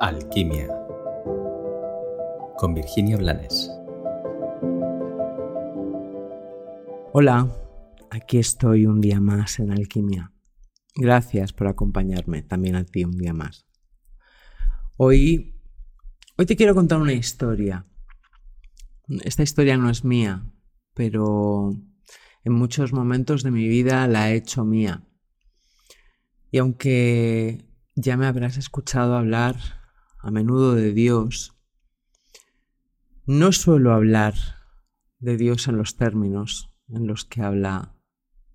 [0.00, 0.68] Alquimia
[2.56, 3.68] con Virginia Blanes.
[7.12, 7.52] Hola,
[8.08, 10.32] aquí estoy un día más en Alquimia.
[10.94, 13.66] Gracias por acompañarme también a ti un día más.
[14.96, 15.60] Hoy,
[16.36, 17.84] hoy te quiero contar una historia.
[19.24, 20.48] Esta historia no es mía,
[20.94, 21.72] pero
[22.44, 25.08] en muchos momentos de mi vida la he hecho mía.
[26.52, 27.64] Y aunque
[27.96, 29.77] ya me habrás escuchado hablar
[30.18, 31.56] a menudo de Dios,
[33.26, 34.34] no suelo hablar
[35.18, 37.94] de Dios en los términos en los que habla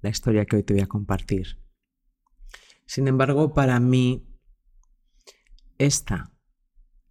[0.00, 1.62] la historia que hoy te voy a compartir.
[2.86, 4.26] Sin embargo, para mí,
[5.78, 6.34] esta,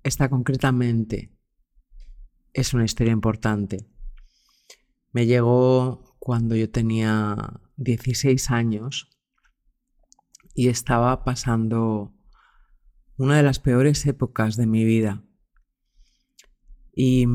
[0.04, 1.38] esta concretamente,
[2.54, 3.88] es una historia importante.
[5.12, 9.10] Me llegó cuando yo tenía 16 años
[10.54, 12.14] y estaba pasando
[13.22, 15.24] una de las peores épocas de mi vida.
[16.92, 17.28] Y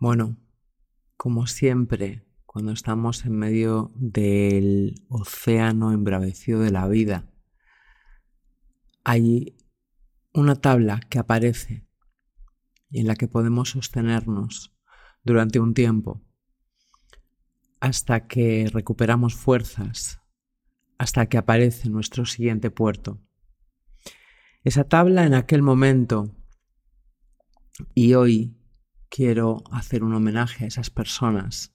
[0.00, 0.36] bueno,
[1.16, 7.30] como siempre, cuando estamos en medio del océano embravecido de la vida,
[9.04, 9.56] hay
[10.34, 11.86] una tabla que aparece
[12.90, 14.76] y en la que podemos sostenernos
[15.22, 16.24] durante un tiempo
[17.78, 20.20] hasta que recuperamos fuerzas,
[20.98, 23.22] hasta que aparece nuestro siguiente puerto.
[24.64, 26.34] Esa tabla en aquel momento
[27.94, 28.56] y hoy
[29.08, 31.74] quiero hacer un homenaje a esas personas.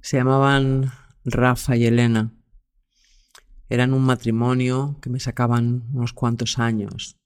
[0.00, 0.90] Se llamaban
[1.24, 2.32] Rafa y Elena.
[3.68, 7.20] Eran un matrimonio que me sacaban unos cuantos años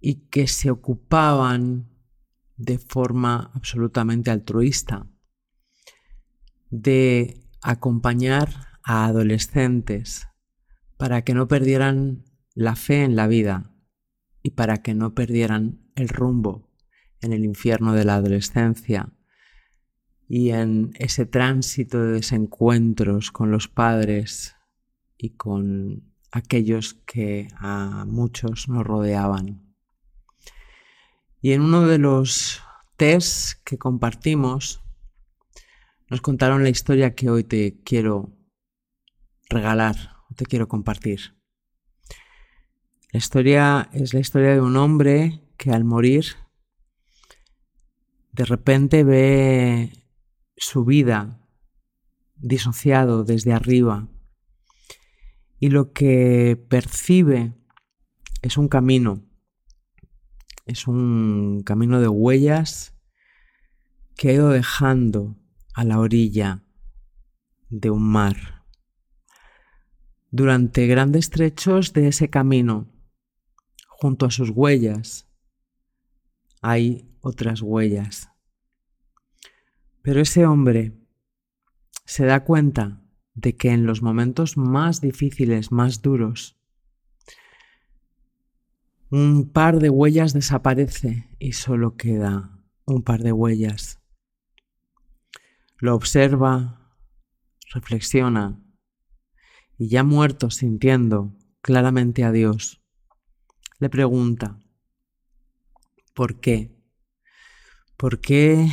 [0.00, 1.90] y que se ocupaban
[2.56, 5.08] de forma absolutamente altruista
[6.70, 8.48] de acompañar
[8.84, 10.28] a adolescentes
[10.96, 12.25] para que no perdieran
[12.56, 13.70] la fe en la vida
[14.42, 16.72] y para que no perdieran el rumbo
[17.20, 19.12] en el infierno de la adolescencia
[20.26, 24.56] y en ese tránsito de desencuentros con los padres
[25.18, 29.74] y con aquellos que a muchos nos rodeaban.
[31.42, 32.62] Y en uno de los
[32.96, 34.80] tests que compartimos,
[36.08, 38.34] nos contaron la historia que hoy te quiero
[39.50, 41.35] regalar, te quiero compartir.
[43.16, 46.26] La historia es la historia de un hombre que al morir
[48.32, 49.90] de repente ve
[50.58, 51.40] su vida
[52.34, 54.06] disociado desde arriba
[55.58, 57.54] y lo que percibe
[58.42, 59.24] es un camino,
[60.66, 62.98] es un camino de huellas
[64.14, 65.38] que ha ido dejando
[65.72, 66.64] a la orilla
[67.70, 68.66] de un mar.
[70.30, 72.92] Durante grandes trechos de ese camino
[73.98, 75.26] junto a sus huellas
[76.60, 78.28] hay otras huellas.
[80.02, 80.92] Pero ese hombre
[82.04, 83.02] se da cuenta
[83.34, 86.58] de que en los momentos más difíciles, más duros,
[89.10, 94.00] un par de huellas desaparece y solo queda un par de huellas.
[95.78, 96.92] Lo observa,
[97.72, 98.62] reflexiona
[99.78, 102.85] y ya muerto sintiendo claramente a Dios,
[103.78, 104.58] le pregunta,
[106.14, 106.74] ¿por qué?
[107.96, 108.68] ¿Por qué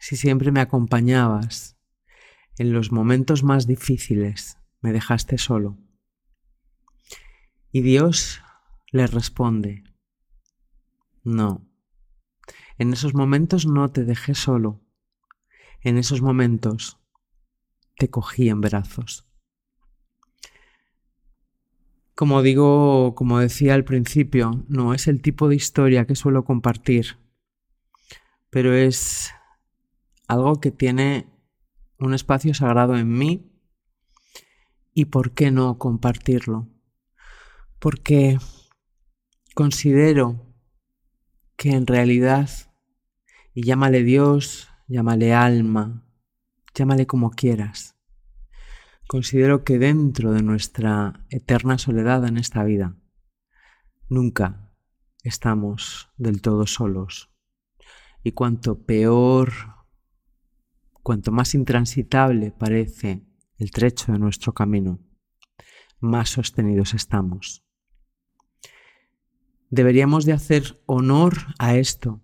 [0.00, 1.76] si siempre me acompañabas
[2.58, 5.78] en los momentos más difíciles me dejaste solo?
[7.70, 8.40] Y Dios
[8.90, 9.84] le responde,
[11.22, 11.66] no,
[12.78, 14.80] en esos momentos no te dejé solo,
[15.80, 16.98] en esos momentos
[17.96, 19.28] te cogí en brazos.
[22.14, 27.18] Como digo, como decía al principio, no es el tipo de historia que suelo compartir,
[28.50, 29.32] pero es
[30.28, 31.26] algo que tiene
[31.98, 33.50] un espacio sagrado en mí
[34.94, 36.68] y por qué no compartirlo.
[37.80, 38.38] Porque
[39.54, 40.54] considero
[41.56, 42.48] que en realidad,
[43.54, 46.06] y llámale Dios, llámale alma,
[46.74, 47.93] llámale como quieras,
[49.14, 52.96] considero que dentro de nuestra eterna soledad en esta vida,
[54.08, 54.72] nunca
[55.22, 57.30] estamos del todo solos.
[58.24, 59.52] Y cuanto peor,
[61.04, 63.24] cuanto más intransitable parece
[63.56, 64.98] el trecho de nuestro camino,
[66.00, 67.64] más sostenidos estamos.
[69.70, 72.20] Deberíamos de hacer honor a esto,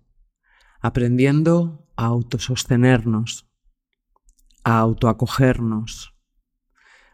[0.81, 3.49] aprendiendo a autosostenernos,
[4.65, 6.17] a autoacogernos,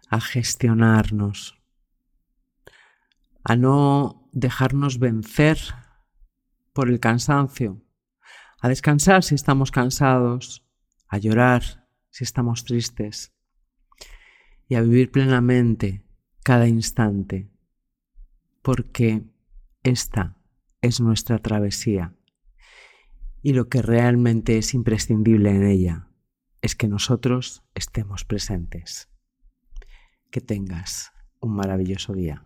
[0.10, 1.60] a gestionarnos,
[3.44, 5.58] a no dejarnos vencer
[6.74, 7.82] por el cansancio,
[8.62, 10.66] a descansar si estamos cansados,
[11.08, 13.34] a llorar si estamos tristes
[14.68, 16.04] y a vivir plenamente
[16.44, 17.50] cada instante,
[18.62, 19.24] porque
[19.84, 20.38] esta
[20.82, 22.14] es nuestra travesía
[23.42, 26.08] y lo que realmente es imprescindible en ella
[26.62, 29.10] es que nosotros estemos presentes.
[30.30, 32.46] Que tengas un maravilloso día.